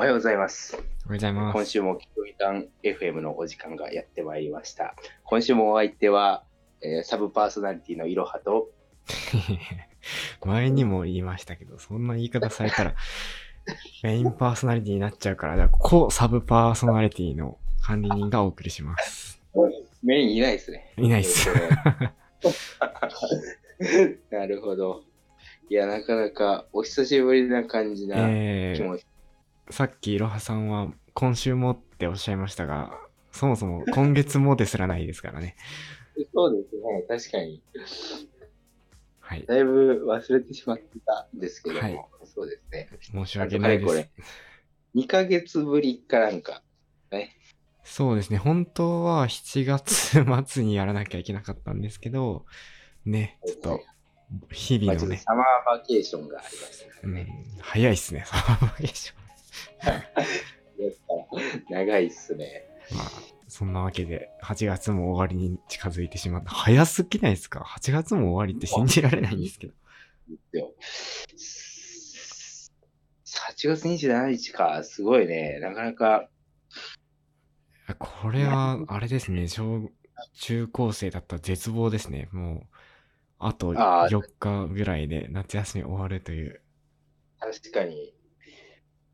[0.00, 0.72] おはようございます。
[0.72, 1.52] おはようございます。
[1.52, 4.94] 今週もキロイタン FM のお時間がやってまいりました。
[5.24, 6.42] 今週もお相手は、
[6.80, 8.70] えーサブパーソナリティのいろはと、
[10.42, 12.94] 前にも言いましたけど、そんな言い方されたら、
[14.02, 19.38] メインパーソナリティになっちゃうから、じゃあ、こうサブパーソナリティの管理人がお送りします。
[20.02, 20.94] メインいないですね。
[20.96, 21.50] いないっす。
[24.30, 25.02] なるほど。
[25.68, 29.04] いや、なかなかお久しぶりな感じなえー、気持ち。
[29.70, 32.92] さっきいろはさんは今週もっておっしゃいましたが、
[33.32, 35.56] そもそも今月もですらないですからね。
[36.34, 37.62] そうですね、確かに。
[39.20, 39.44] はい。
[39.46, 42.88] だいぶ忘れてしまってたんですけども、はいそうですね。
[43.00, 44.10] 申し訳ないですれこ。
[44.16, 46.62] れ2ヶ月ぶりかなんか、
[47.10, 47.36] ね。
[47.84, 48.38] そうですね。
[48.38, 52.44] 本当は7月末にやらなきゃいけなかったんですけど、
[53.04, 53.80] ね、ちょっと、
[54.52, 55.44] 日まあ、々のね、サマー
[55.78, 57.26] バケーションがありましたかうん
[57.60, 59.19] 早いっすね、サマーバケーション。
[60.78, 61.14] ですか
[61.70, 62.64] ら長いっすね。
[62.92, 63.10] まあ、
[63.48, 66.50] そんなわけで、8月も終わりに近づいてしまった。
[66.50, 69.74] 早すぎないですか ?8 月も終わりって信じられないんですけど。
[70.28, 70.72] ですよ。
[73.56, 75.58] 8月27日か、すごいね。
[75.60, 76.28] なかなか、
[77.98, 79.90] これは、あれですね、小
[80.34, 82.28] 中高生だったら絶望ですね。
[82.32, 82.66] もう、
[83.38, 86.62] あとあー4日ぐらいで夏休み終わるという。
[87.38, 88.14] 確かに。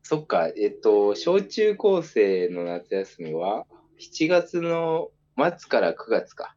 [0.09, 3.65] そっか、えっと、小中高生の夏休みは、
[3.99, 6.55] 7月の末から9月か。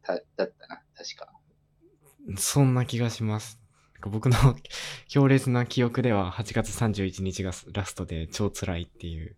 [0.00, 1.32] ただったな、確か。
[2.36, 3.58] そんな気がします。
[4.02, 4.36] 僕の
[5.08, 9.34] 強烈な記憶では8月31日がラストで超辛いっていう。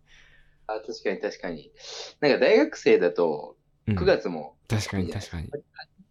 [0.67, 1.71] あ、確かに確かに。
[2.19, 5.49] なんか大学生だと、うん9月も、確かに確かに。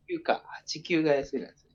[0.09, 1.70] 9か、8、9が休みなんですね。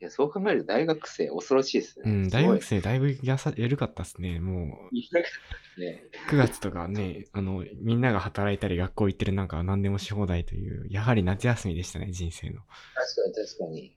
[0.00, 2.04] いや、そう考えると大学生恐ろしいですね。
[2.06, 4.38] うん、大学生だいぶやさ緩かったっすね。
[4.38, 6.04] もう、ね。
[6.30, 12.60] 9月とかね、あの、みんなが働いたり学校行ってるなんか何でもし放題という、やはり夏休みでしたね、人生の。
[12.60, 13.96] 確かに確かに。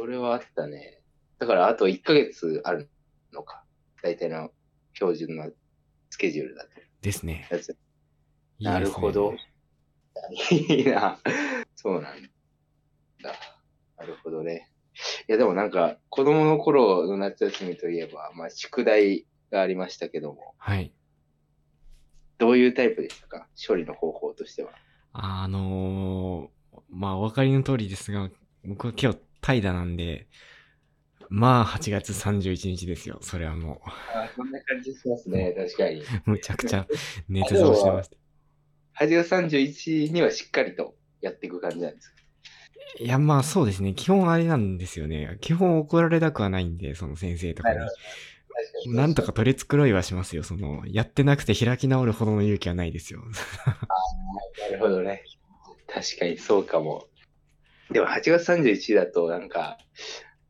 [0.00, 1.00] それはあったね。
[1.38, 2.90] だからあと1ヶ月ある
[3.32, 3.62] のか。
[4.02, 4.50] 大体の
[4.94, 5.48] 標準の
[6.10, 6.70] スケジュールだと。
[7.02, 7.48] ですね。
[7.50, 7.76] すね
[8.60, 9.34] なるほど。
[10.50, 11.20] いいな。
[11.76, 12.22] そうなん
[13.22, 13.34] だ。
[13.96, 14.72] なるほどね。
[15.28, 20.92] いや、でもなんか、子供の頃の夏休みといえば、まあ、宿題がありましたけども、はい。
[22.38, 23.48] どういうタイプでしたか？
[23.66, 24.72] 処理の方法としては。
[25.12, 28.30] あのー、まあ、お分かりの通りですが、
[28.64, 30.26] 僕は今日怠惰なんで、
[31.28, 33.18] まあ、8月31日ですよ。
[33.20, 36.00] それはもあそんな感じしますね、確かに。
[36.00, 36.86] う、 むちゃくちゃ
[37.28, 39.04] 熱造してました。
[39.04, 42.15] 8月31にはしっかりとやっていく感じなんですか？
[42.98, 43.94] いや、まあそうですね。
[43.94, 45.38] 基本あれなんですよね。
[45.40, 47.78] 基本怒られたくはないんで、その先生とかに。
[47.78, 47.92] 確か
[48.86, 50.42] になんとか取り繕いはしますよ。
[50.42, 53.20] その、やってなくて開き直るほどの勇気はないですよ。
[54.70, 55.24] なるほどね。
[55.88, 57.06] 確かにそうかも。
[57.90, 59.78] でも8月31だとなんか、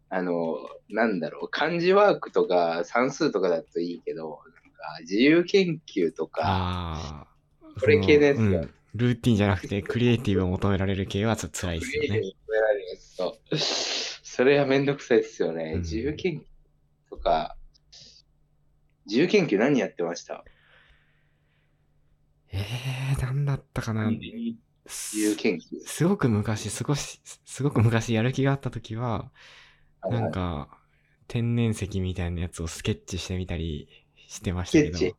[0.09, 0.57] あの、
[0.89, 7.37] なんだろう、漢字ワークとか算数とかだといいけど、なんか自由研究とか、ああ。
[7.81, 8.71] これ系のやつがうん。
[8.97, 12.09] ルーティンじゃなくて、クリエイティブを求められる系はちょっと辛いですよね。
[12.09, 13.39] クリエイティブに求められるやつと、
[14.23, 15.73] それはめんどくさいですよね。
[15.75, 17.57] うん自由研究とか、
[19.07, 20.45] 自由研究何やってました？
[22.53, 24.11] えー、なんだったかな。
[24.11, 25.81] 自由研究。
[25.84, 29.31] すごく昔、すごし、すごく昔やる気があった時は、
[30.09, 30.69] なんか、
[31.28, 33.89] 天然石みたいなやつをスケッチしてみたり
[34.28, 35.17] してましたけどスケッチ？。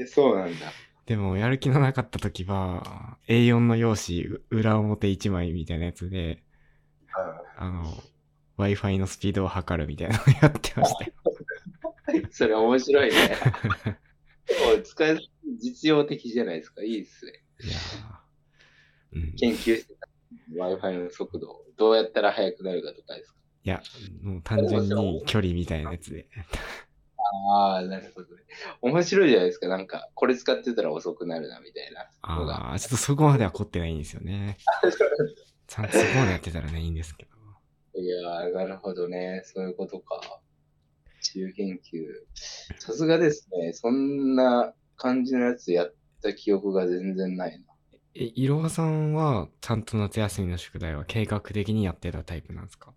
[0.00, 0.66] えーそうなんだ。
[1.06, 6.42] でも、やる気のなかった時は、A4 の用紙、う裏表1枚みたいなやつで、
[7.56, 7.84] あの、
[8.58, 11.12] Wi-Fi のスピードを測るみたいなのをやってましたよ。
[12.30, 13.16] それ面白いね。
[14.46, 15.30] でも使い
[15.60, 16.82] 実用的じゃないですか。
[16.82, 17.32] いいですね。
[17.60, 19.28] いやーうん。
[19.28, 20.08] い研究してた
[20.54, 23.36] Wi-Fi の速度、どうやったら速くなるかとかですか。
[23.66, 23.82] や、
[24.22, 26.28] もう単純に距離みたいなやつで。
[27.48, 28.42] ああ、なるほどね。
[28.82, 29.68] 面白いじゃないですか。
[29.68, 32.08] なんか、これ使ってたら遅くなるな、みたいな。
[32.22, 34.58] ああ、ちょっとそこまでは凝ってないんですよね。
[35.66, 38.00] ちゃんとそこまでやってたらね、いいんですけど。
[38.00, 39.42] いやー、なるほどね。
[39.44, 40.40] そういうことか。
[41.22, 42.06] 自由研究。
[42.78, 43.72] さすがですね。
[43.72, 47.64] そんな感じのやつやった記憶が全然ないな。
[48.14, 52.94] え、いろはさんは、ちゃんと夏休みの宿題は計画的にやってたタイプなんですか？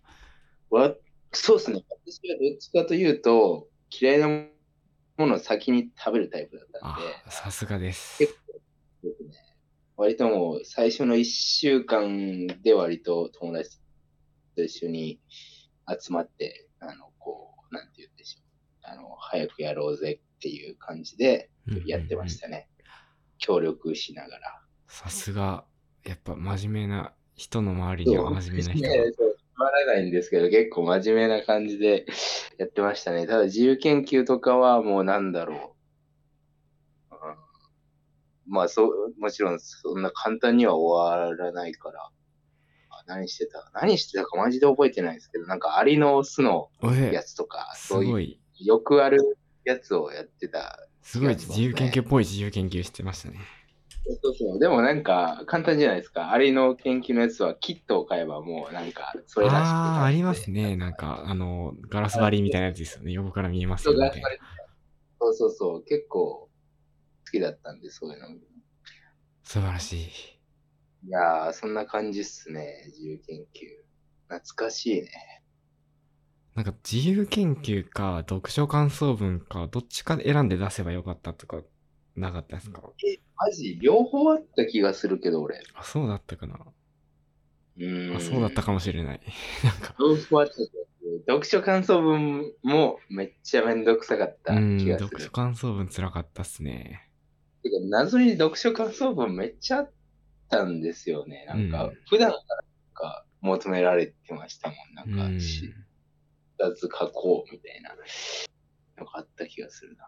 [0.70, 0.94] わ
[1.32, 1.82] そうですね。
[1.88, 8.18] 私はどっちかというと、嫌いなものを先に食べるタイプだったんあで、あ、さすがです。
[8.18, 8.34] 結
[9.02, 9.34] ですね
[9.96, 13.78] 割ともう最初の1週間で割と友達
[14.56, 15.20] と一緒に
[15.86, 18.44] 集まって、あの、こう、なんて言うんでしょう。
[18.82, 22.68] あの、早くやろうぜっていう感じでうんうんうんやってましたね。
[23.36, 24.62] 協力しながら。
[24.86, 25.64] さすが、
[26.04, 32.06] やっぱ真面目な人の周りには真面目な人そうつまらないんですけど、結構真面目な感じで
[32.56, 33.26] やってましたね。
[33.26, 35.76] ただ自由研究とかはもうなんだろ
[37.10, 37.14] う。
[37.14, 42.00] うんまあそう、もちろんそんな簡単には終わらないから。
[42.88, 46.70] あ何してた何してたかマジで覚えてないですけど、なんかアリの巣の
[47.12, 50.88] やつとか、すそういうごい、よくあるやつをやってた。
[51.02, 53.38] すごい自由研究っぽい自由研究してましたね。
[54.22, 56.32] そうそうでもなんか簡単じゃないですか。
[56.32, 60.76] アリの研究のやつはキットを買えばもうなんかそれらしくああー、ありますね。
[60.76, 63.12] なんか、あの、ガラス張りみたいなやつですよね。
[63.12, 64.10] 横から見えますよね
[65.20, 66.50] そうそうそう結構好
[67.32, 68.28] きだったんで、そういうの。
[68.30, 68.40] い
[69.44, 70.10] 素晴らしい。
[71.08, 73.84] やー、そんな感じっすね、自由研究。
[74.28, 75.10] 懐かしいね。
[76.54, 81.60] なんか自由研究か読書感想文かどっちか選んで出せばよかったとか
[82.16, 82.82] なかったですか？
[83.36, 85.60] マジ、両方あった気がするけど、俺。
[85.74, 86.58] あ、そうだったかな。
[87.76, 88.16] うーん。
[88.16, 89.20] あ、そうだったかもしれない。
[89.64, 90.54] なんか、両方あった。
[91.26, 95.08] 読書感想文もめっちゃめんどくさかったうん、気がする。
[95.08, 97.08] 読書感想文辛かったっすね。
[97.62, 99.92] てか謎に読書感想文めっちゃあっ
[100.48, 101.44] たんですよね。
[101.46, 102.64] なんか、うん普段からなん
[102.94, 104.94] か求められてましたもん。
[104.94, 105.38] なうんん。
[105.38, 105.72] か、し
[106.58, 107.94] 二つ書こうみたいな
[108.98, 110.04] のがあった気がするな。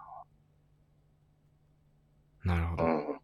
[2.44, 2.84] なるほど。
[2.84, 3.20] うん。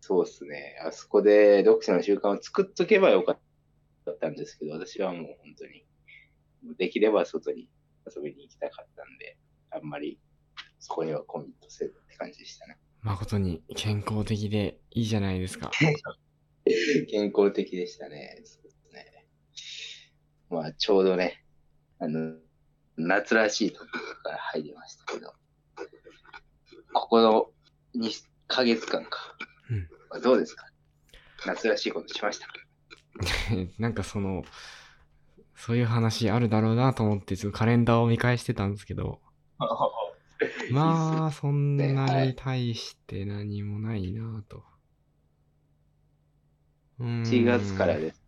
[0.00, 0.76] そうっすね。
[0.86, 5.84] あそこで読書の習慣を作っとけばよかったんですけど、私はもう本当に、
[6.76, 7.68] できれば外に
[8.06, 9.36] 遊びに行きたかったんで、
[9.70, 10.18] あんまり
[10.78, 12.78] そこにはコミットせずって感じでしたね。
[13.02, 15.70] 誠に健康的でいいじゃないですか。
[17.10, 18.42] 健康的でしたね。
[18.92, 19.26] ね。
[20.50, 21.44] まあ、ちょうどね、
[21.98, 22.36] あの、
[22.96, 23.78] 夏らしい時
[24.22, 25.32] から入りましたけど、
[26.92, 27.50] ここの
[27.98, 28.10] 2
[28.46, 29.34] ヶ月間か。
[29.70, 30.64] うんどうですか？
[31.46, 32.46] 夏らしいことしました？
[32.46, 32.52] か
[33.78, 34.42] なんかその、
[35.54, 39.20] そういう話あるだろうなと思って、ちょっとカレンダーを見返してたんですけど、
[40.70, 44.64] まあ、そんなに対して何もないなと。
[47.00, 48.22] うーん1月からです。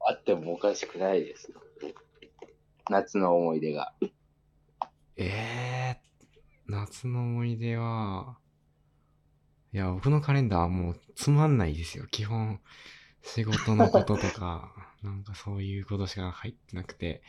[0.00, 1.52] あってもおかしくないです。
[2.90, 3.94] 夏の思い出が。
[5.16, 6.00] ええ
[6.66, 8.38] 夏の思い出は、
[9.74, 12.06] いや、僕のカレンダーはもうつまんないですよ。
[12.06, 12.60] 基本、
[13.22, 14.72] 仕事のこととか、
[15.02, 17.24] なんかそういうことしか入ってなくて、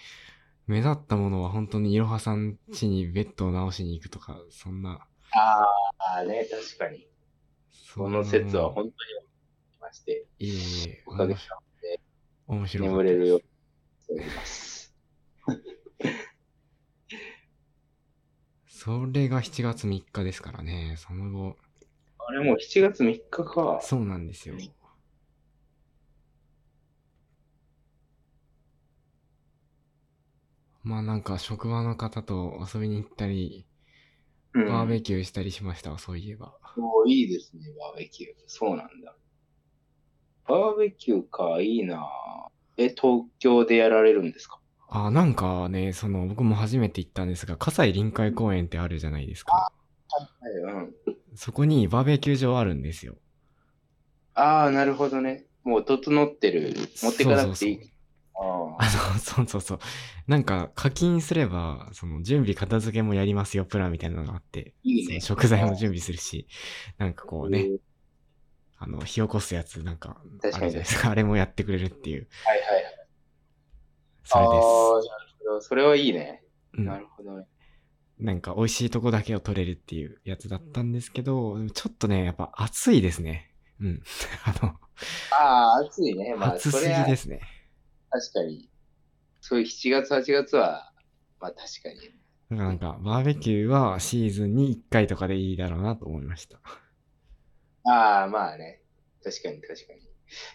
[0.67, 5.65] 目立ったものは本当にいろはさん家にベッドを直しに行くとか、そんな、あ
[6.19, 7.07] あね、確かに。
[7.71, 8.93] そこの説は本当に
[9.81, 11.39] まして、いえいえ、おかげ面
[11.81, 11.99] で
[12.45, 13.43] 面白かった眠れるように
[14.03, 14.95] しております。
[18.67, 21.57] それが7月3日ですからね、その後、
[22.27, 23.79] あれもう7月3日か。
[23.81, 24.55] そうなんですよ。
[30.83, 33.65] まあなんか職場の方と遊びに行ったり、
[34.53, 36.53] うんバーベキューしたりしましたわ、そういえば。
[36.77, 38.29] おーいいですね、バーベキュー。
[38.47, 39.15] そうなんだ。
[40.47, 42.07] バーベキューか、いいな
[42.77, 44.61] え、東京でやられるんですか？
[44.87, 49.73] あ、なんかね、その僕も初めて行ったんですが、葛西臨海公園ってあるじゃないですか。
[50.39, 50.95] はい、うん。
[51.35, 53.15] そこにバーベキュー場あるんですよ。
[54.33, 55.45] ああ、なるほどね。
[55.63, 56.75] もう整ってる。
[57.01, 57.75] 持ってかなくていい。
[57.77, 57.89] そうそうそう
[58.35, 58.41] あ
[58.77, 59.79] あの、そうそうそう。
[60.27, 66.47] なんか課金すれば、その準備片付けもやりますよ、プランみたいなのがあって、いいね食材も準備するし、
[66.97, 67.71] なんかこあうね、
[68.77, 71.11] あの、火起こすやつ、なんか、あるじゃないですか。
[71.11, 73.05] あれもやってくれるっていう、はいはいはい。
[74.23, 75.61] それでああー、なるほど。
[75.61, 76.43] それはいいね。
[76.73, 77.45] なるほどね。
[78.19, 83.51] なんか美味しいとこだけを取れるっていうやつだったんですけど、ちょっとね、やっぱ暑いですね。
[83.81, 84.01] うん。
[84.45, 84.79] あの、
[85.31, 86.35] ああ、暑いね。
[86.35, 87.41] まあ、暑すぎですね。
[88.09, 88.69] 確かに。
[89.41, 90.93] そういう7月、8月は、
[91.39, 91.97] まあ確かに。
[92.51, 96.59] だからなんか、バーベキューはシーズンに1回とかでいいだろうなと思いました。
[97.83, 98.81] ああ、まあね。
[99.23, 99.99] 確かに確かに。
[99.99, 100.05] い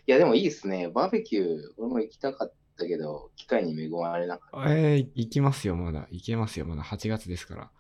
[0.07, 0.89] や、でもいいですね。
[0.89, 4.75] バーベキュー、俺も行きたかったけど、機会に恵まれなかった。
[4.75, 6.09] えー、行きますよ、まだ。
[6.11, 7.71] 行けますよ、まだ8月ですから。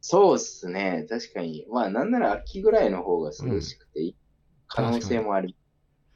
[0.00, 1.06] そうっすね。
[1.08, 1.66] 確かに。
[1.70, 4.16] まあ、なんなら秋ぐらいの方が涼しくていい
[4.66, 5.56] 可能性もあり。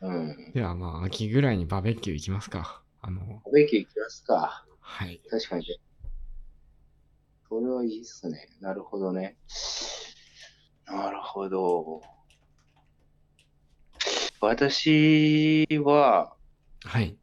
[0.01, 0.53] うん。
[0.53, 2.83] ではまあ、秋ぐらいにバーベキュー行きますか。
[3.01, 4.65] あの、バーベキュー行きますか。
[4.81, 5.21] はい。
[5.31, 5.65] 確かに。
[7.49, 8.49] それはいいっすね。
[8.61, 9.37] なるほどね。
[10.87, 12.03] なるほど。
[14.41, 16.35] 私は、
[16.85, 17.17] はい。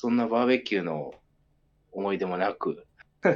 [0.00, 1.12] そんなバーベキューの
[1.90, 2.86] 思い出もなく、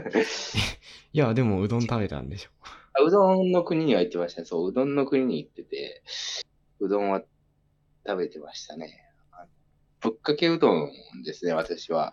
[1.13, 2.51] いや、でもうどん食べたんでしょ。
[2.95, 4.45] あうどんの国には行ってましたね。
[4.45, 6.05] そう、うどんの国に行ってて、
[6.79, 7.21] うどんは
[8.07, 8.97] 食べてましたね。
[10.01, 10.93] ぶっかけうどん
[11.25, 12.13] ですね、私は。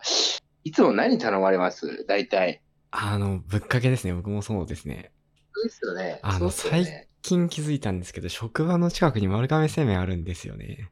[0.64, 2.04] いつも何頼まれます？
[2.06, 2.60] 大体。
[2.90, 4.14] あの、ぶっかけですね。
[4.14, 5.12] 僕もそうですね。
[5.52, 6.18] そうですよね。
[6.22, 10.90] あの、ね最近気づいたんですけど、職場の近くに丸亀製麺あるんですよね。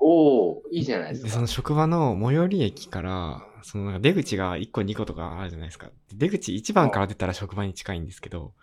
[0.00, 1.34] おおいいじゃないですで、か。
[1.34, 5.88] その職場の最寄り駅から、そのなんか出口が1個2個とかあるじゃないですか。
[6.08, 8.54] で出口1番から出たら職場に近いんですけど、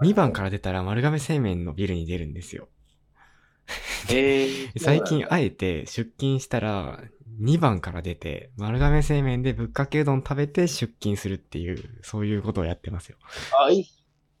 [0.00, 2.68] 2番から出たら丸亀製麺のビルに出るんですよ。
[4.10, 7.02] えー、 最近あえて出勤したら、
[7.38, 13.18] 2番から出て、丸亀製麺でぶっかけうどん食べて出勤するっていう、そういうことをやってますよ。
[13.50, 13.86] あ、いい。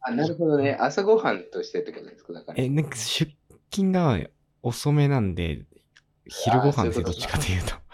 [0.00, 0.76] あ、なるほどね。
[0.80, 2.58] 朝ごはんとしてってことですかだから。
[2.62, 3.32] え、なんか出
[3.70, 4.18] 勤が
[4.62, 5.64] 遅めなんで、
[6.28, 7.74] 昼ご飯ですよ、どっちかというと。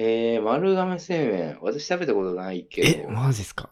[0.00, 1.58] えー、丸亀製麺。
[1.60, 3.10] 私食べたことないけえ、ど。
[3.10, 3.70] マジっすか？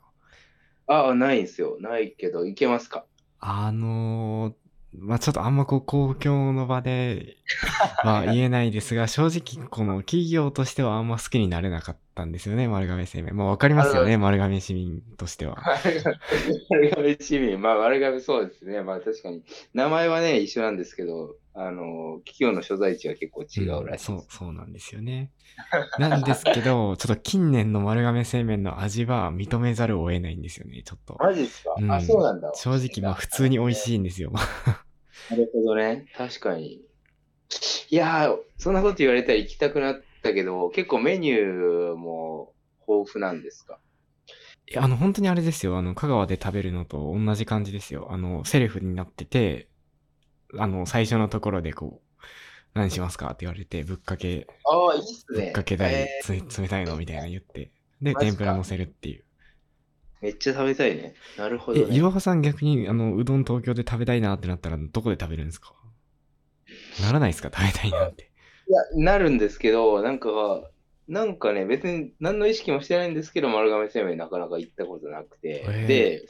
[0.88, 1.76] あ、ないんですよ。
[1.80, 3.04] ないけど、いけますか？
[3.38, 4.54] あのー、
[4.98, 7.36] まあちょっとあんまこう公共の場で
[8.02, 13.36] は言えないですが、正直この企業としてはあんま好きになれなかったんですよね、丸亀製麺。
[13.36, 15.62] まあわかりますよね、丸亀市民としては。
[16.70, 17.60] 丸亀市民。
[17.60, 18.82] まあ、丸亀そうですね。
[18.82, 19.42] まあ、確かに。
[19.74, 24.26] 名前はね、一緒なんですけど、あの、企業の所在地は結構違うらしいうんそう。
[24.30, 25.30] そうなんですよね。
[25.98, 31.16] なんですけど、 ちょっと近年の丸亀製麺の味は認めざるを得ないんですよね、ちょっと。
[31.18, 32.52] マジですか、うんあ、そうなんだ。
[32.54, 34.32] 正直、まあ普通に美味しいんですよ。
[35.30, 36.06] なるほどね。
[36.14, 36.82] 確かに。
[37.88, 42.52] いやー、そんなこと言われたら行きたくなったけど、結構メニューも
[42.88, 43.80] 豊富なんですか？
[44.68, 45.78] いやあの、本当にあれですよ。
[45.78, 48.08] あの、香川で食べるのと同じ感じですよ。
[48.10, 49.68] あの、セルフになってて、
[50.58, 52.16] あの、最初のところでこう、
[52.74, 55.48] 何しますかって言われて、ぶっかけ、ああ、いいっすぶね。
[55.48, 57.70] っかけたいえ、つ冷たいのみたいな言って、
[58.02, 59.20] で、天ぷら乗せるっていう。
[59.20, 59.26] ー
[60.22, 61.14] めっちゃ食べたいね。
[61.38, 61.94] なるほえど、、ね。
[61.96, 65.74] いろはさん逆に、あの、うどん東京で食べたいなってなったら、どこで食べるんですか？
[67.02, 67.50] ならないですか？
[67.54, 68.30] 食べたいなって。
[68.68, 70.70] いや、なるんですけど、なんか、
[71.08, 75.64] なんかね、別に何の意識もしてないんですけど、丸亀製麺なかなか行ったことなくて。
[75.86, 76.26] で、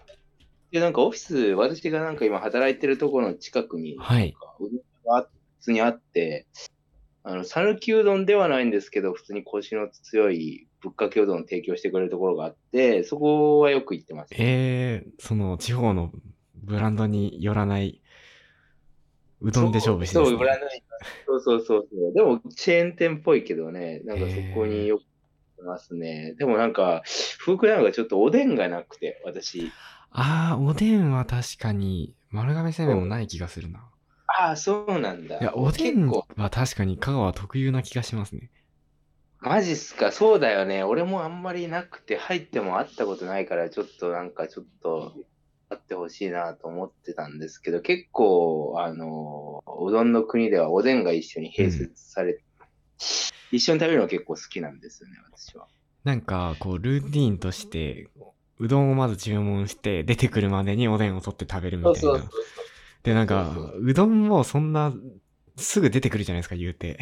[0.77, 4.37] で、なんかオフィス、私がなんか今働いてるところの近くに、はい。
[4.61, 5.29] うどんが普
[5.61, 6.47] 通にあって、
[7.23, 14.35] あの、讃岐うどんではないんですけど、普通にコシの強いぶっかけうどんを提供してくれるところがあって、そこはよく行ってます。
[14.37, 16.13] えー、その、地方の
[16.55, 18.03] ブランドによらない、
[19.41, 20.73] うどんで勝負してるねブランドに
[21.27, 22.13] そうそうそうそう。
[22.13, 26.35] でも、チェーン店っぽいけどね、なんかそこによく行ってますね。
[26.39, 27.03] でもなんか、
[27.39, 29.73] 福山がちょっとおでんがなくて、私。
[30.19, 33.87] ああ、おでんは確かに、丸亀製麺もない気がするな。
[34.39, 35.39] ああ、そうなんだ。
[35.39, 38.51] いや、おでんは確かに香川特有な気がしますね。
[39.41, 40.83] マジっすか、そうだよね。
[40.85, 45.13] 俺もあんまりなくて、入っても会ったことないから、ちょっとなんかちょっと、
[45.69, 52.45] あってほしいなと思ってたんですけど、結構、あの、うどんの国ではおでんが一緒に併設されて、
[53.51, 55.67] 一緒に食べるの結構好きなんですよね、私は。
[56.05, 58.09] なんか、こう、ルーティーンとして、
[58.59, 62.65] うどんをまず注文して、出てくるまでにおでんを取って食べるみたいうなそそうそう。。
[63.03, 64.93] で、なんかそうそう、うどんもそんな、
[65.57, 66.99] すぐ出てくるじゃないですか、言うて。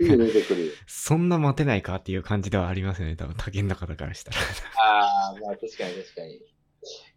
[0.00, 0.72] すぐ出てくる。
[0.86, 4.36] そんな待てないかっていう感じではありますよね、多分、他県の方からしたら。
[4.76, 6.34] ああ、まあ確かに確かに。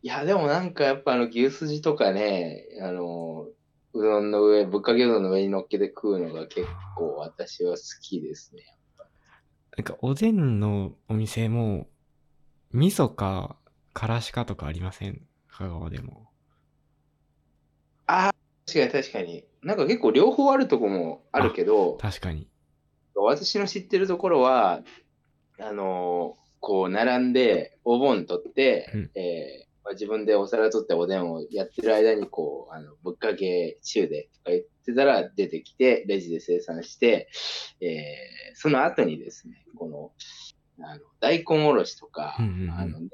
[0.02, 3.48] いや、でもなんかやっぱあの牛すじとかね、あの、
[3.94, 8.64] うどんの上、ぶっかけうどんの上に乗っけて食うのが結構私は好きですね。
[9.78, 11.88] なんか、おでんのお店も、
[12.72, 13.58] 味噌か、
[13.94, 15.22] からしかとかありません？
[15.50, 16.30] 香川でも。
[18.06, 18.34] ああ、
[18.66, 19.46] 確かに確かに。
[19.64, 22.50] なんか結構両方あるとこもあるけど、確かに。
[23.16, 24.84] 私の知ってるところは、
[25.60, 37.30] あのこう並んでお盆取って、うんえーまあ自分でお皿取っておでんをやってる間にこう、あのぶっかけ中でとか言ってたら出てきて、レジで生産して、
[37.82, 40.12] えーその後にですね、この、
[40.82, 43.10] あの大根おろしとか、うんうんうんあのね、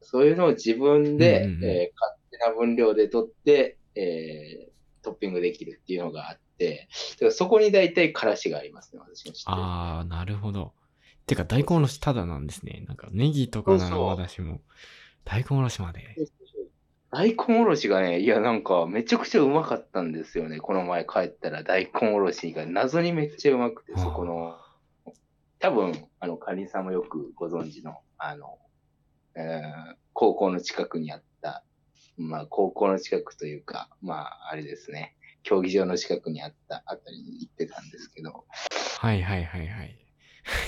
[0.00, 4.72] そういうのを自分で、うんうんうんえー勝手な分量で取って、えー
[5.02, 6.88] トッピングできるっていうのがあって、
[7.20, 9.56] だそこに大体からしがありますね、私の知ってる。
[9.58, 10.72] あー、なるほど。
[11.26, 12.84] てか、大根おろしただなんですね。
[12.86, 14.60] なんか、ネギとかなら私も、
[15.24, 16.16] 大根おろしまで。
[17.10, 20.60] 大根おろしがね、いやなんかめちゃくちゃうまかったんですよね。
[20.60, 24.56] この前帰ったら大根おろしが謎にめっちゃうまくて、そこの、
[25.62, 28.58] 多分、あの、カニさんもよくご存知の、あの、
[29.36, 31.64] えー高校の近くにあった、
[32.18, 38.44] まあ高校の近くというか、まああれですね、競技場の近くにあったあたりに行ってたんですけど、
[38.98, 39.68] はいはいはいはい。
[39.68, 39.98] はい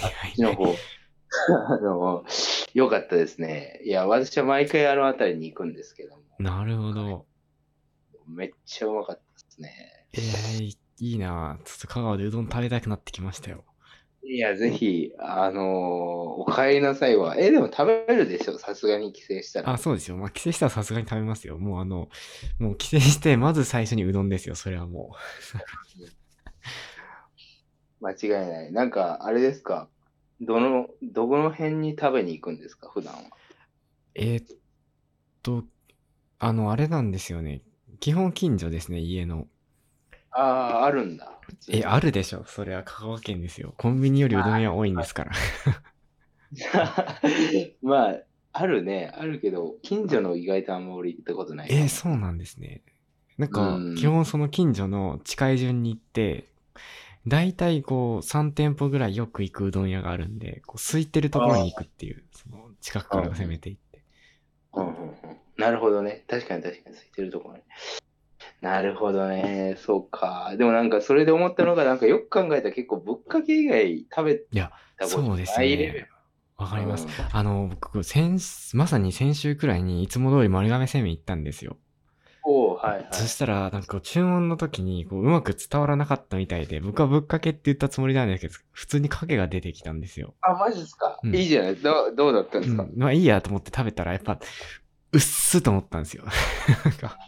[0.00, 0.64] こっちの方、
[1.68, 2.24] あの、
[2.72, 3.82] よかったですね。
[3.84, 7.26] いや、私は毎回あの辺りに行くんですけども、なるほど。
[8.26, 10.08] めっちゃうまかったですね。
[10.14, 13.64] えー、いいなちょっと香川でうどん食べたくなってきましたよ。
[14.26, 15.64] いや、ぜひ、あのー
[16.36, 19.72] お帰りなさいは、え、でも食べるでしょ、さすがに帰省したら。
[19.72, 20.16] あ、そうですよ。
[20.16, 21.58] まあ、帰省したらさすがに食べますよ。
[21.58, 22.08] もうあの、
[22.58, 24.54] もう帰省して、 まず最初にうどんですよ。
[24.54, 25.14] それはも
[28.00, 28.72] 間違いない。
[28.72, 29.90] なんか、あれですか、
[30.40, 33.30] どの、どこの辺に食べに行くんですか、普段は。
[34.16, 34.20] う。
[34.20, 34.46] えーっ
[35.42, 35.64] と、
[36.38, 37.62] あの、あれなんですよね。
[38.00, 39.48] 基本近所ですね、家の。
[40.34, 40.40] あ
[40.80, 41.40] あ、あるんだ。
[41.68, 42.44] え、あるでしょ。
[42.46, 43.74] それは香川県ですよ。
[43.78, 45.32] コンビニよりうどん屋多いんですから。
[47.82, 48.22] まあ、
[48.52, 51.68] あるね、あるけど、近所の意外とあんま俺行ったことない。
[51.72, 52.82] えーそうなんですね。
[53.38, 56.44] なんかうん、基本その近所の近い順に行って、
[57.26, 64.04] だいたいこう3店舗ぐらいよく行くうどん屋があるんで、こう空いてるところに行くっていう、その近くから攻めていって。
[64.74, 65.14] うんうんうん
[65.56, 66.24] なるほどね。
[66.26, 67.62] 確かに確かに空いてるところね。
[68.60, 69.76] なるほどね。
[69.78, 70.54] そうか。
[70.56, 76.08] でもなんかそれで思ったのが、なんかよく考えたら結構ぶっかけ以外食べいや、たことそうですないレベルね。。
[76.56, 77.10] わかりますうん。
[77.32, 78.38] あの、僕、先、
[78.74, 81.76] まさに先週くらいにいつも通り丸亀製麺行ったんですよ。
[82.44, 83.08] おおはいはい。
[83.10, 90.34] そしたら、なんか注文の時にこううまく伝わらなかったみたいで、僕はぶっかけって言ったつもりなんですけど、普通にかけが出てきたんですよ。
[90.42, 94.38] あ、マジですか、うんいいじゃないどうどうだったんですか、うん、まあいいやと思って食べたら、やっぱ、
[95.12, 96.24] うっすと思ったんですよ。
[96.84, 97.18] なんか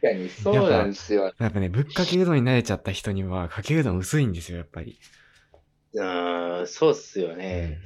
[0.00, 1.32] かにそうなんですよ。
[1.38, 4.98] やっぱね、ぶっかけうどんに慣れちゃった人には、かけうどん薄いんですよ、やっぱり。
[5.94, 7.78] うーん、そうっすよね。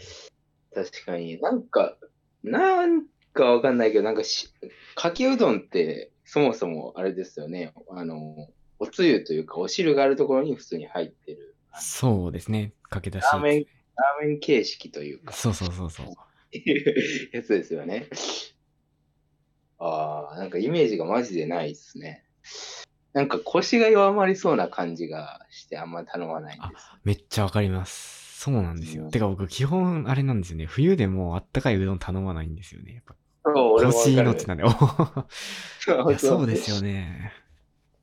[0.74, 1.40] 確かに。
[1.40, 1.96] なんか、
[2.42, 4.52] なんかわかんないけど、なんかし、
[4.94, 7.73] かけうどんって、そもそもあれですよね。
[7.90, 11.54] あの、おつゆというか、お汁があるところに普通に入ってる。
[11.78, 13.25] そうですね、かけだし。
[13.25, 13.64] ラーメン、
[13.97, 16.06] ラーメン形式というか、そうそうそうそう。
[17.32, 18.08] やつですよね。
[19.84, 22.25] ああ、なんかイメージがマジでないですね。
[23.12, 26.90] なんか腰が弱まりそうな感じがしてあんま頼まないんです。
[27.04, 28.40] めっちゃわかります。
[28.40, 29.04] そうなんですよ。
[29.04, 30.66] うんてか僕、基本、あれなんですよね。
[30.66, 32.95] 冬でもあったかいうどん頼まないんですよね。
[32.95, 33.14] やっぱ
[33.45, 34.64] そう、俺もわ腰命なんで。
[34.64, 36.92] お ーいやそうですよね。
[36.92, 37.32] ね。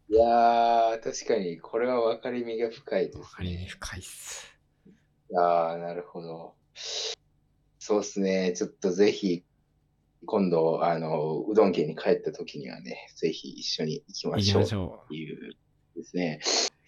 [0.10, 3.24] いやー、確かに、これは分かりみが深いです、ね。
[3.24, 4.58] わかりみ深いっす。
[5.38, 6.56] ああ、なるほど。
[7.80, 8.54] そうですね。
[8.54, 9.44] ちょっとぜひ、
[10.26, 15.14] 今度、あの、うどん家に帰った時にはね、ぜひ一緒に行きま行きしょうましょう。
[15.16, 15.56] いう
[15.96, 16.40] ですね。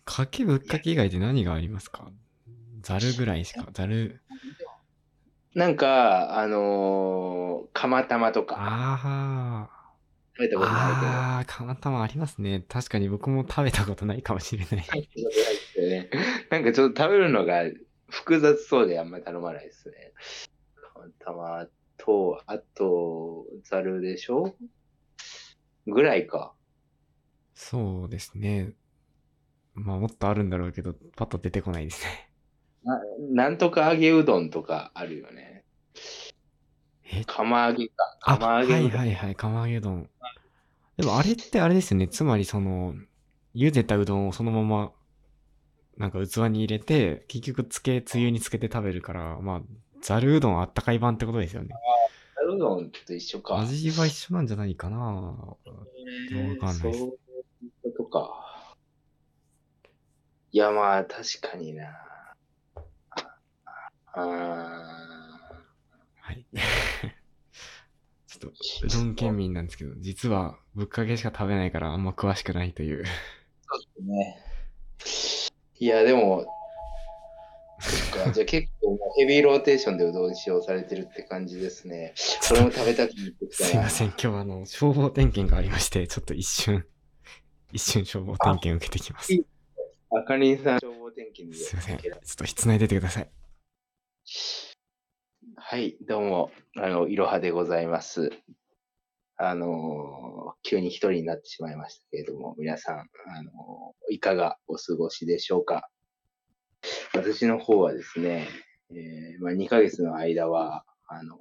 [0.06, 2.12] かけぶっかけ以外で何がありますか？
[2.82, 3.68] ざるぐらいしか。
[3.74, 4.22] ざる。
[5.54, 9.70] なんか、あのー、釜玉とか、あ
[10.38, 10.60] 食べたあ。
[10.60, 12.64] ことないああ、かまたまありますね。
[12.68, 15.10] 確かに僕も食べたことないかもしれない。
[15.78, 16.10] ね。
[16.50, 17.64] なんかちょっと食べるのが
[18.10, 20.14] 複雑そうであんまり頼まないですね。
[20.94, 21.68] 釜玉
[22.04, 24.56] と、あと、ざるでしょ？
[25.88, 26.54] ぐらいか。
[27.54, 28.74] そうですね。
[29.74, 32.30] まあもっとあるんだろうけど、パッと出てこないですね。
[32.84, 33.00] な
[33.44, 35.64] なんとか揚げうどんとかあるよね。
[37.04, 37.24] え？
[37.26, 38.18] 釜揚げか。
[38.22, 39.00] 釜揚げうどん。
[39.00, 40.10] はいはい、釜揚げうどん。
[40.98, 42.08] でもあれってあれですよね。
[42.08, 42.96] つまりその、
[43.56, 44.92] 茹でたうどんをそのまま、
[45.98, 49.62] なんか器に入れて、結局つけ、つゆにつけて食べるから、まあ、
[50.02, 51.70] ざるうどんあったかい版ってことですよね。
[52.36, 53.60] ざるうどんと一緒か。
[53.60, 55.58] 味は一緒なんじゃないかな。
[56.32, 58.76] えーわかんないですそういうことか。
[60.52, 61.88] いや、まあ、確かにな。
[64.14, 64.20] あ
[66.20, 66.46] はい。
[68.28, 73.04] ちょっと、うどん県民なんですけど、実はぶっかけしか食べないからあんま詳しくないという。
[74.02, 74.38] ーね。
[75.80, 76.46] いや、でも、
[78.34, 82.14] じゃあ結構ヘビーローテーションでうどん使用されてるって感じですね。
[82.16, 83.70] それも食べたくなってきたな。
[83.70, 86.86] すいません、今日はあの、消防点検がありまして、ちょっと一瞬、
[87.74, 89.34] 一瞬消防点検を受けてきます。
[89.34, 89.46] い
[90.12, 91.98] あかりんさん、消防点検ですいません。
[91.98, 93.30] ちょっと室内出てください。
[95.56, 98.32] はい、どうも、あの、いろはでございます。
[99.38, 105.90] あの、急に一人になってしまいましたけれども、皆さん、あの、いかがお過ごしでしょうか？
[107.14, 108.48] 私の方はですね、
[108.92, 111.38] えーまあ、2ヶ月の間は、あの、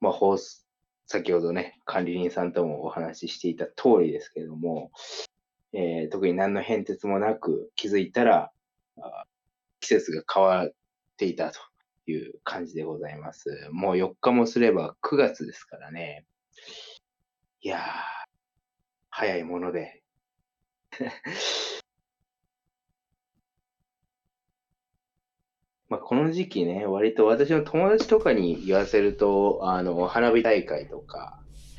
[0.00, 0.64] まあ、放送
[1.06, 4.90] 先ほどね、管理人さんともお話ししていた通りですけれども、
[5.72, 8.50] えー特に何の変哲もなく気づいたら、
[8.98, 9.24] あ
[9.80, 10.70] 季節が変わっ
[11.18, 11.60] ていたと
[12.06, 13.68] いう感じでございます。
[13.70, 16.24] もう4日もすれば9月ですからね。
[17.60, 17.80] いやー、
[19.10, 20.02] 早いもので。
[25.94, 31.38] まあ、この時期ね、割と私の友達とかに言わせると、あの、花火大会とか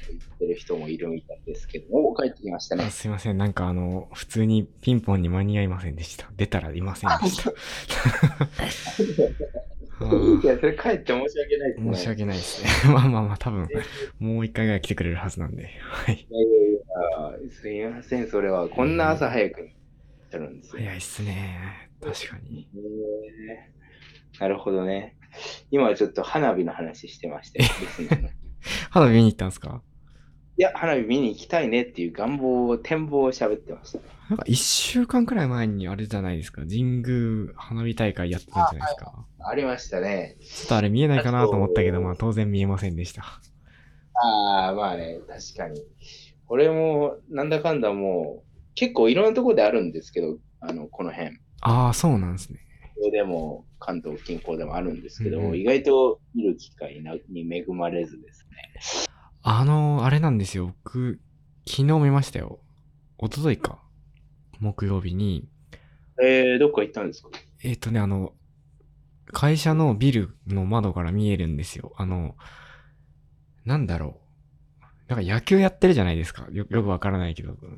[0.09, 2.91] 行ってる人もいるみたいですけど、お帰ってきましたねあ。
[2.91, 3.37] すいません。
[3.37, 6.29] なんかあの、普通にピンポンに間に合いませんでした。
[6.37, 7.49] 出たらいませんでした。
[9.99, 10.05] あ
[10.41, 11.91] いや、それ帰って申し訳ないですね。
[11.91, 12.69] ー申し訳ないですね。
[12.93, 13.67] まあまあまあ、多分、
[14.19, 15.69] もう一回ぐらい来てくれるはずなんで。
[15.81, 16.15] はい。
[16.15, 18.69] いやいやいや、すいません、それは。
[18.69, 19.75] こんな朝早くに
[20.31, 20.81] やるんですよ。
[20.81, 21.89] 早いっすね。
[22.01, 22.69] 確かに。
[22.75, 23.74] へー
[24.39, 25.15] なるほどね。
[25.71, 27.69] 今はちょっと花火の話してましたよ。
[27.81, 28.29] リスナーの
[28.89, 29.81] 花火見に行ったんですか？
[30.57, 33.99] いや、花火見に行きたいねっていう願望を、展望を喋ってました。
[34.29, 36.61] なんか一週間くらい前にあれじゃないですか？
[36.61, 39.25] 神宮花火大会やってたんじゃないですか？
[39.47, 40.37] ありましたね。
[40.39, 43.23] ちょっとあれ見えないかなと思ったけど、まあ当然見えませんでした。
[44.13, 45.81] ああ、まあね、確かに。
[46.47, 51.37] 俺も、なんだかんだもう、結構いろんなところであるんですけど、あの、この辺。
[51.61, 52.59] ああ、そうなんですね。
[53.11, 58.73] でも、関東近郊でもあるんですけど、うんうん意外と見る機会なに恵まれずですね。
[59.43, 60.73] あの、あれなんですよ。
[60.83, 61.19] 僕、
[61.67, 62.59] 昨日見ましたよ。
[63.21, 63.79] 一昨日か。
[64.59, 65.47] 木曜日に、
[66.23, 67.29] えー、どっか行ったんですか？
[67.63, 68.33] えっ、とね、あの、
[69.27, 71.93] 会社のビルの窓から見えるんですよ。
[71.97, 72.35] あの、
[73.65, 74.19] なんだろ
[74.81, 74.85] う。
[75.13, 76.47] なんか野球やってるじゃないですか。
[76.51, 77.49] よよくわからないけど。
[77.49, 77.75] はいは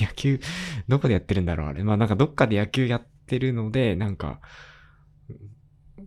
[0.04, 0.40] 野球、
[0.88, 1.84] どこでやってるんだろうあれ。
[1.84, 4.40] まあなんかどっかで野球やってるので、なんか、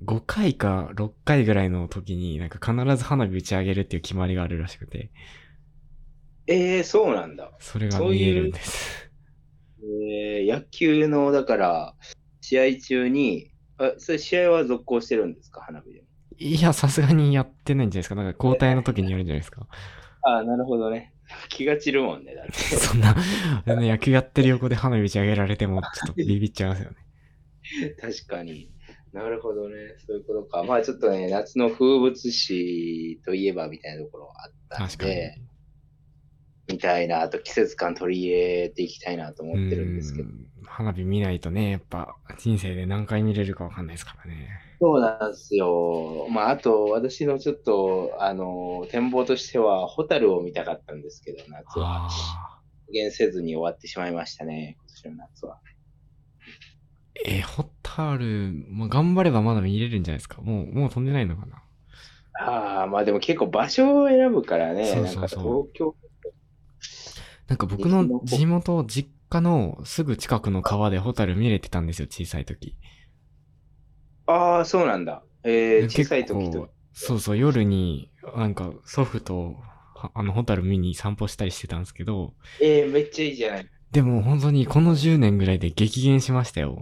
[0.06, 5.12] 5回か6回ぐらいの時に、なんか必ず花火打ち上げるっていう決まりがあるらしくて、
[6.48, 7.52] えー、そうなんだ。
[7.60, 9.12] それが見えるんです。
[9.82, 11.96] えー、野球の、だから、
[12.42, 15.62] 試合中に、あ、それ試合は続行してるんですか？
[15.62, 16.08] 花火でも。
[16.40, 18.16] いや、さすがにやってないんじゃないですか。
[18.16, 19.68] なんか交代の時にやるんじゃないですか。
[20.24, 21.14] あなるほどね。
[21.50, 22.54] 気が散るもんね、だって。
[22.78, 23.16] そんな、
[23.66, 26.98] 野球やってる横で花火打ち上げられても、ちょっとビビっちゃいますよね。
[28.00, 28.72] 確かに。
[29.14, 29.96] なるほどね。
[30.06, 30.64] そういうことか。
[30.64, 35.12] まあちょっとね、夏の風物詩といえばみたいなところあったん確かに。
[35.12, 35.42] で、
[36.68, 40.32] みたいな、あと季節感取り入れていきたいなと思ってるんですけどう。
[40.32, 44.50] ん花火見ないとね、やっぱ人生で何回見れるかわかんないですからね。
[44.80, 46.28] そうなんですよ。
[46.30, 52.08] まああと、私のちょっと、あの、展望としては、ホタルを見たかったんですけど、夏は。
[52.08, 52.10] あ
[52.90, 55.60] 実現せずに終わってしまいましたね、今年の夏は。
[57.26, 60.42] ーえーホタル、まあ、頑張ればまだ見れるんじゃないですか？
[60.42, 61.64] もう、もう飛んでないのかな？
[62.40, 65.96] ああ、まあでも結構場所を選ぶからね、そうそうそうなんか東京、
[67.48, 72.78] なんか僕の地元、実家のすぐ近くの川でホタル見れてたんですよ、小さい時。
[74.28, 75.24] ああ、そうなんだ。
[75.44, 76.70] えー、小さい時と。
[76.94, 79.56] そうそう、夜に、なんか祖父と、
[79.96, 83.68] はあの、ホタル見に散歩したりしてたんですけど、えー、めっちゃいいじゃない。
[83.92, 86.78] でも本当にこの10年ぐらいで激減しましたよ。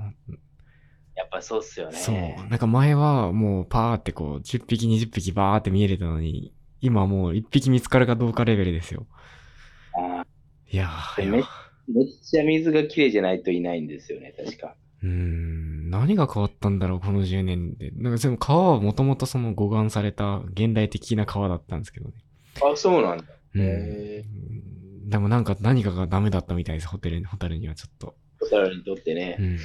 [1.15, 1.93] やっぱそうっすよね。
[1.93, 2.15] そう。
[2.49, 9.05] なんか前はもうパーってこう、10匹20匹バーって見えれたのに、今はもう1匹見つかるかどうかレベルですよ。
[9.93, 10.25] あ
[10.69, 11.45] いやー、いやめー
[11.87, 14.75] めっちゃ水がきれいじゃないといないんですよね、確か。
[15.03, 17.91] うーん、何が変わったんだろう、この10年で。
[17.91, 22.13] なんかでも川はもともとその護岸された現代的な川だったんですけどね。
[22.61, 23.23] あ、そうなんだ。
[23.55, 24.25] うんへ。
[25.05, 28.15] でもなんか何かがダメだったみたいです、ホテル、ホタルにはちょっと。
[28.39, 29.37] ホタルにとってね。
[29.39, 29.59] うん。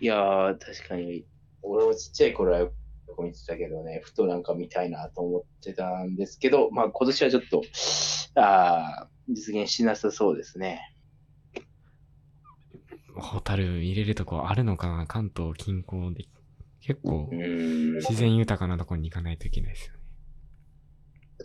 [0.00, 1.26] いやー、確かに、
[1.62, 2.72] 俺もちっちゃい頃はよ
[3.16, 7.62] く見てたけどね、ふとなんか見たいなと思ってたんですけど、まあ今年はちょっと、
[8.36, 10.94] あー実現しなさそうですね。
[13.16, 16.26] ホタル入れるとこあるのかな関東近郊で。
[16.80, 17.28] 結構。
[17.32, 19.95] 自然豊かなとこに行かないといけないです。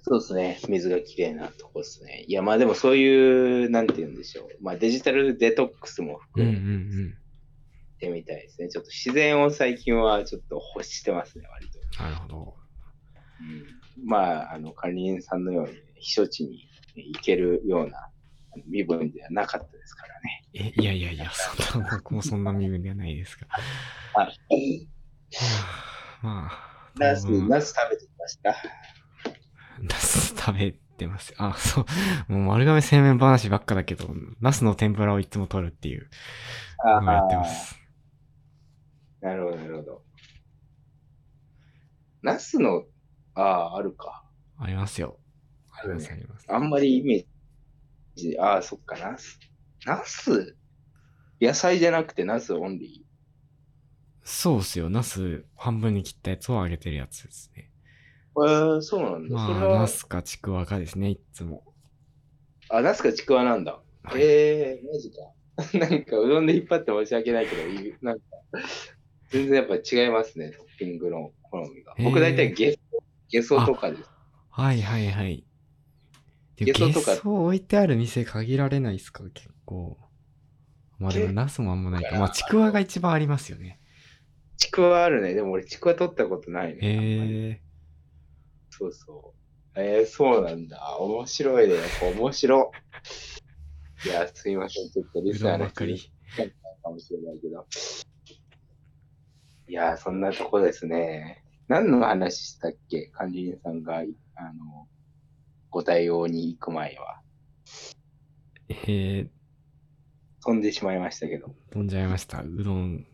[0.03, 0.59] そうですね。
[0.67, 2.25] 水がきれいなとこですね。
[2.27, 4.47] いや、まあでもそういう、なんて言うんでしょう。
[4.61, 7.13] まあデジタルデトックスも含め
[7.99, 8.69] てみたいですね。
[8.69, 11.79] ちょっと自然を最近はちょっと欲してますね、割と。
[11.79, 12.05] うん。
[12.05, 12.55] なるほど。
[13.41, 18.09] うん、まあ、あの、管理人さんのように、避暑地に行けるような
[18.67, 20.43] 身分ではなかったですからね。
[20.53, 23.47] え、いやいやいや、そんな、僕もそんな身分ではないですが。
[24.15, 24.31] あ、
[26.23, 28.55] まあ、ナス、ナス食べてきました。
[29.81, 31.33] ナス食べてます。
[31.37, 31.85] あ、そ
[32.29, 32.31] う。
[32.31, 36.09] もう丸亀製麺話ばっかだけど、ナスの天ぷらをいつも取るっていう
[36.83, 37.79] あのをやってます。
[39.21, 40.03] あ、なるほど、なるほど。
[42.21, 42.83] ナスの、
[43.33, 44.23] ああ、あるか。
[44.59, 45.19] ありますよ。
[45.71, 46.45] あります、あります。
[46.49, 47.25] あんまりイメー
[48.15, 49.39] ジ、ああ、そっか、ナス。
[49.85, 50.55] ナス？
[51.41, 53.03] 野菜じゃなくてナスオンリ
[54.23, 54.91] そうっすよ。
[54.91, 57.70] ナス半分に切ったやつを揚げてるやつですね。
[58.35, 58.45] ー。
[58.45, 59.35] えー、そうなんだ。
[59.35, 61.63] まあ、それはナ、スかちくわかですね、いつも。
[62.69, 63.79] あ、ナスかちくわなんだ。
[64.03, 65.17] はいええー、マジか。
[65.77, 67.63] なんか、うどんで引っ張って申し訳ないけど、
[68.01, 68.23] なんか、
[69.29, 71.95] 全然やっぱ違いますね、トッピングの好みが。
[72.03, 72.79] 僕大体ゲソ、
[73.29, 74.09] ゲソとかです。
[74.49, 75.45] はいはいはい。
[76.57, 79.97] でゲソとかゲソ置いてある店限られないっすか結構。
[80.99, 82.11] まあでも結ナスもあんまないか。
[82.11, 83.79] 構まあちくわが一番ありますよね。
[84.57, 85.33] ちくわあるね。
[85.33, 86.79] でも俺ちくわ取ったことないね。
[86.81, 87.61] へえ。
[88.71, 89.33] そうそ
[89.75, 89.79] う。
[89.79, 90.97] えー、そうなんだ。
[90.97, 91.75] 面白いね。
[92.17, 92.71] 面白
[94.03, 94.07] い。
[94.07, 94.89] いや、すいません。
[94.89, 95.99] ちょっとリうスナーの人に
[96.81, 97.67] かもしれないけど。
[99.67, 101.43] いや、そんなとこですね。
[101.67, 103.07] 何の話したっけ？
[103.13, 104.87] 管理人さんが、あの、
[105.69, 107.21] ご対応に行く前は。
[108.67, 109.29] えー、
[110.43, 111.53] 飛んでしまいましたけど。
[111.71, 112.39] 飛んじゃいました。
[112.41, 113.05] うどん、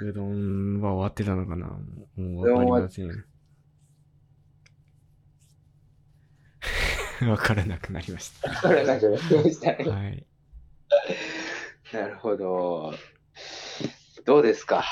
[0.00, 1.66] うどんは終わってたのかな？
[2.16, 3.24] もうわかりません。
[7.28, 9.84] わからなくなりましこれなんかやってましたた。
[9.84, 9.90] ね。
[9.90, 10.26] はい。
[11.92, 12.94] なるほど。
[14.24, 14.84] どうですか？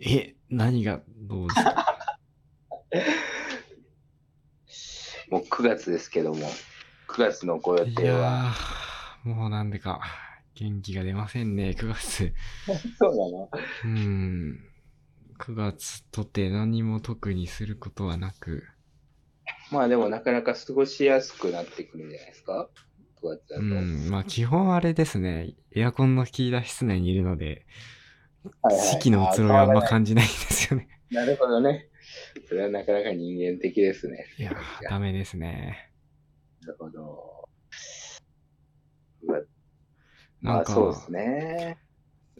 [0.00, 2.18] え、何がどうですか？
[5.30, 6.48] もう9月ですけども、
[7.08, 8.18] 9月のご予い定は？
[8.18, 10.00] やー、もうなんでか、
[10.54, 12.32] 元気が出ませんね、9月。
[12.98, 13.50] そうなの？
[13.84, 14.64] うん。
[15.38, 18.64] 9月とて何も特にすることはなく、
[19.70, 22.68] まあでもなかなか過ごしやすくなってくるんじゃないですか
[23.22, 23.62] ?9 月だと。
[23.62, 27.66] うん、まあ基本あれですね、エアコンの引き出し室内にいるので、
[28.62, 30.88] はいはい四季の移ろいはあんま感じないんですよね。
[31.10, 31.88] なるほどね。
[32.48, 34.26] それはなかなか人間的ですね。
[34.38, 35.90] いやー、ダメですね。
[36.62, 37.48] なるほど。
[39.22, 39.42] まあ
[40.40, 41.78] なんか、そうですね。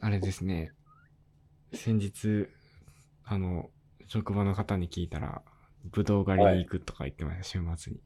[0.01, 0.73] あれですね、
[1.75, 2.49] 先日、
[3.25, 3.71] あの、
[4.07, 5.43] 職場の方に聞いたら、
[5.85, 8.01] ぶどう狩りに行くとか言ってました、週末に。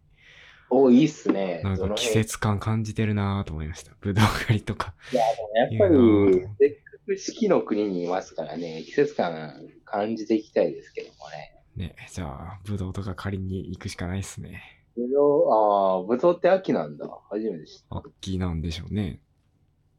[0.71, 1.61] お、いいっすね。
[1.63, 3.93] なんか季節感感じてるなーと思いました。
[4.01, 4.95] ぶどう狩りとか。
[5.13, 5.23] いや、
[5.71, 11.53] でもやっぱりせっかく四季の国にいますからね、季節感感じていきたいですけどもね。
[11.77, 14.63] ね、じゃあ、ぶどうとか狩りに行くしかないっすね。
[14.97, 17.07] ぶどう、ああ、ぶどうって秋なんだ。
[17.31, 17.99] 初めて知った。
[17.99, 19.21] 秋なんでしょうね。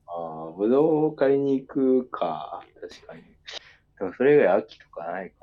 [0.07, 2.63] ああ、ぶどう買いに行くか。
[2.81, 3.21] 確かに。
[3.99, 5.42] でもそれ以外秋とかないか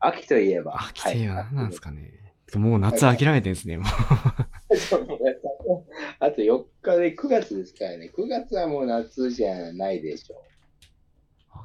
[0.00, 0.76] 秋といえば。
[0.88, 2.34] 秋といえば何なんですかね。
[2.56, 3.86] もう夏諦めてんですね、もう。
[6.18, 8.10] あと4日で9月ですからね。
[8.16, 10.42] 9月はもう夏じゃないでしょ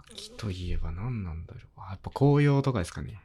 [0.09, 1.63] 秋といえば何なんだろう。
[1.77, 3.19] あやっぱ紅葉とかですかね。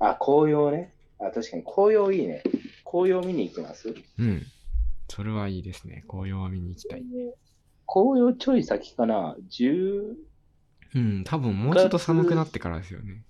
[0.00, 0.04] う。
[0.04, 0.92] あ、紅葉ね。
[1.18, 2.42] あ、確かに紅葉いいね。
[2.84, 3.94] 紅葉見に行きます？
[4.18, 4.42] うん。
[5.08, 6.04] それはいいですね。
[6.08, 7.02] 紅葉は見に行きたい。
[7.86, 10.14] 紅葉ちょい先かな ?10、
[10.94, 13.22] うん、多分もうちょっと寒くなってからですよね。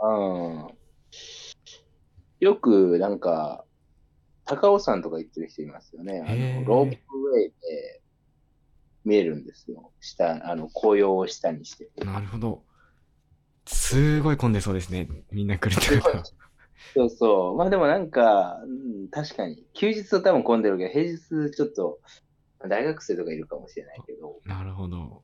[0.00, 0.68] うん。
[2.40, 3.64] よくなんか、
[4.44, 6.24] 高尾山とか行ってる人いますよね。
[6.26, 8.02] あのロープウェイで
[9.04, 9.92] 見えるんですよ。
[10.00, 11.88] 下、あの、紅葉を下にして。
[12.04, 12.64] なるほど。
[13.66, 15.08] すごい混んでそうですね。
[15.30, 16.24] みんな来るってことは。
[16.94, 17.56] そうそう。
[17.56, 18.66] まあでもなんか、う
[19.04, 19.64] ん、確かに。
[19.72, 22.00] 休日は多分混んでるけど、平日ちょっと、
[22.68, 25.22] 大学生とかいるかもしれないけど、なるほど。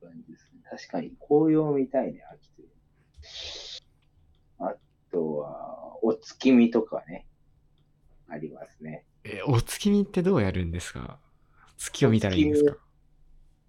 [0.00, 2.68] 感じですね確かに紅葉見たいね、秋という。
[4.58, 4.74] あ
[5.10, 7.26] とは、お月見とかね、
[8.28, 9.04] ありますね。
[9.24, 11.18] え、お月見ってどうやるんですか？
[11.76, 12.76] 月を見たらいいんですか？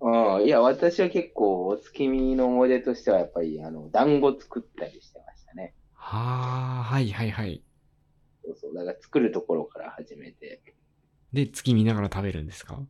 [0.02, 5.76] うん、いや、私は結構、お月見の思い出としては、やっぱり、あの、団子作ったりしてましたね。
[5.94, 7.64] はあ、はいはいはい。
[8.44, 8.74] そうそう。
[8.74, 10.64] だから作るところから始めて、
[11.34, 12.82] で、月見ながら食べるんですか？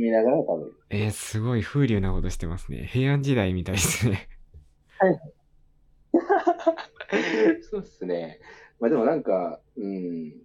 [0.00, 0.76] 見ながら食べる。
[0.90, 2.88] えー、すごい風流なことしてますね。
[2.92, 4.28] 平安時代みたいですね。
[7.70, 8.40] そうっすね。
[8.80, 10.38] まあでもなんか、うん、好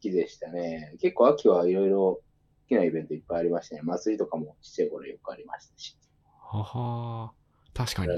[0.00, 0.96] きでしたね。
[1.00, 2.22] 結構秋はいろいろ好
[2.68, 3.82] きなイベントいっぱいありましたね。
[3.82, 5.96] 祭りとかもちっちゃい頃よくありましたし。
[6.40, 7.32] はは
[7.72, 8.12] 確かに。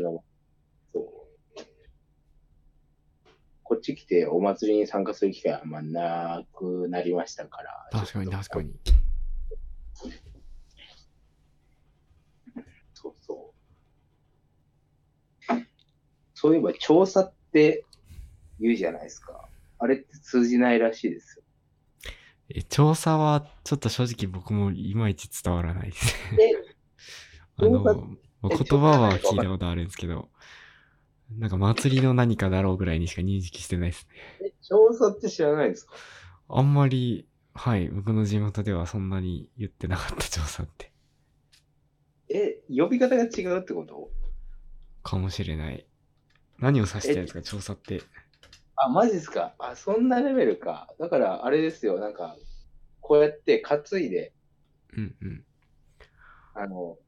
[3.69, 7.89] こっち来てお祭りに参加する機会はあんまなくなりましたから。
[7.91, 8.73] 確かに確かに。
[12.95, 13.57] そうそう。
[16.35, 17.85] そういえば調査って
[18.61, 19.49] 言うじゃないですか。
[19.79, 21.43] あれって通じないらしいですよ。
[22.49, 26.07] え調査はちょっと正直僕もいまいち伝わらないです
[26.37, 26.55] ね。
[27.59, 27.95] あの、言
[28.79, 30.29] 葉は聞いたことあるんですけど、
[31.39, 34.07] なんか祭りの何かだろうぐらいにしか認識してないです
[34.41, 34.49] ね。
[34.49, 35.95] え調査って知らないですか？
[36.49, 37.27] あんまり、
[37.59, 40.93] はい、僕の地元ではそんなに言ってなかった調査って。
[42.29, 44.11] え、呼び方が違うってこと？
[45.03, 45.87] かもしれない。
[46.59, 48.03] 何を指してるんですか、調査って？
[48.77, 49.55] あ、マジですか？
[49.59, 50.89] あ、そんなレベルか。
[50.99, 51.99] だから、あれですよ。
[51.99, 52.37] なんか、
[53.01, 54.35] こうやって担いで、
[54.95, 55.45] うんうん。
[56.55, 56.99] あの、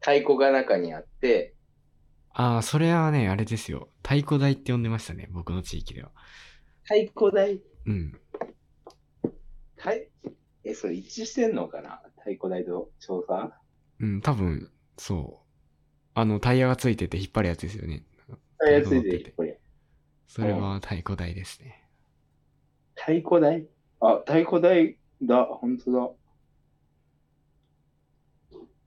[0.00, 1.54] 太鼓が中にあって、
[2.32, 3.90] ああ、それはね、あれですよ。
[4.02, 6.10] 太鼓台って呼んでましたね、僕の地域では。
[6.84, 7.60] 太鼓台？
[7.84, 8.18] うん。
[9.82, 10.06] 太
[10.62, 12.00] え、それ一致してんのかな？
[12.18, 13.58] 太鼓台と調査？
[13.98, 15.46] うん、多分、そう。
[16.14, 18.04] あの、タイヤがついてて引っ張るやつですよね。
[18.60, 19.58] あやついてるこれ。
[20.28, 21.84] それは太鼓台ですね。
[22.94, 23.66] 太鼓台？
[23.98, 26.10] あ、太鼓台だ、本当だ。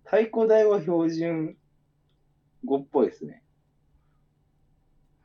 [0.05, 1.57] 太鼓台は標準
[2.63, 3.43] 語っぽいですね。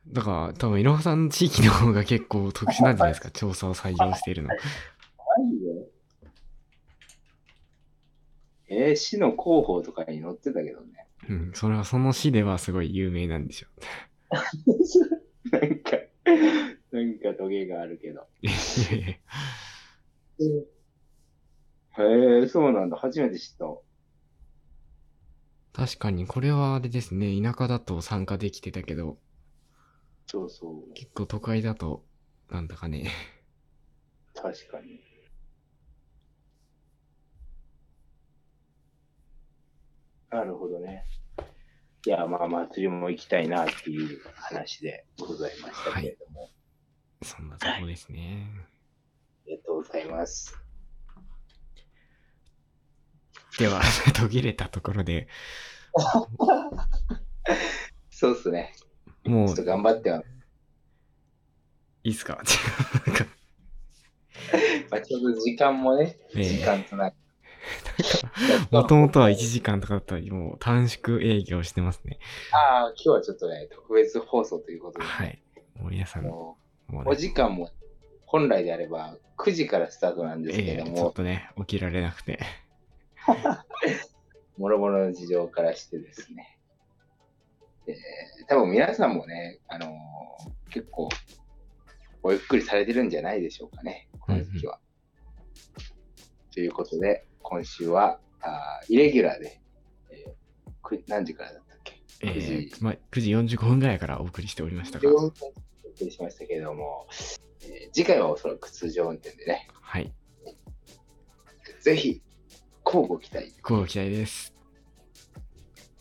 [0.07, 4.49] だから、多分、いろはさんの地域の方が結構特殊なんじゃないですか、調査を採用しているの。
[5.33, 5.71] マジで
[8.73, 11.05] えー市の広報とかに載ってたけどね。
[11.29, 13.67] うん、それはその市ではすごい有名なんでしょ
[15.51, 15.97] なんか、
[16.91, 18.25] なんかトゲがあるけど。
[18.41, 19.21] へ
[22.43, 22.95] え、そうなんだ。
[22.97, 23.65] 初めて知った。
[25.73, 29.17] 確かに、これはあれですね、田舎だと参加できてたけど、
[30.27, 30.93] そうそう。
[30.93, 32.05] 結構都会だと、
[32.49, 33.11] なんだかね。
[34.33, 34.99] 確かに。
[40.31, 41.05] なるほどね。
[42.05, 46.49] いや、まあ、祭りも行きたいなっていう話でございましたけれども。
[47.21, 48.47] そんなとこですね。
[49.45, 50.57] ありがとうございます。
[53.59, 53.81] では、
[54.15, 55.27] 途切れたところで、
[58.09, 58.73] そうっすね。
[59.25, 60.23] もうちょっと頑張っては、
[62.03, 62.41] いいっすか？
[64.89, 67.20] まあ、ちょうど時間もね、ええ時間となって。
[68.71, 72.19] もともとは1時間とかだったら、もう短縮営業してますね。
[72.51, 75.41] ああ、今日はちょっとね、特別放送ということで、はい。
[75.79, 77.71] もう皆さん、ももううねお時間も
[78.25, 82.39] 本来であれば9時からスタートなんですけえども、えちょっとね、起きられなくて。
[84.57, 86.59] もろもろの事情からしてですね、
[87.87, 87.95] えー
[88.47, 89.91] 多分皆さんもね、あのー
[90.71, 91.09] 結構、
[92.21, 94.79] ごゆっくりされてるんじゃないでしょうかね、この時期は。
[96.53, 99.61] ということで、今週は、あーイレギュラーで、
[100.11, 102.01] えーく何時からだったっけ？
[102.21, 105.33] え9時ーまあ、9時45分ぐらいからお送りしておりましたが、?4 分お送
[106.01, 107.07] りしましたけれども、
[107.63, 110.11] えー次回はおそらく通常運転でね、はい。
[111.81, 112.21] ぜひ、
[112.85, 113.53] 交互期待。
[113.63, 114.53] ご期待です。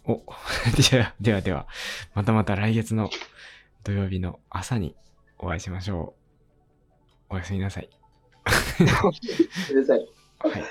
[0.04, 0.14] お、
[0.90, 1.66] では、ではでは、
[2.14, 3.10] またまた来月の
[3.84, 4.94] 土曜日の朝に
[5.38, 6.14] お会いしましょ
[7.30, 7.34] う。
[7.34, 7.88] おやすみなさい。
[8.44, 10.08] ください。
[10.40, 10.64] はい。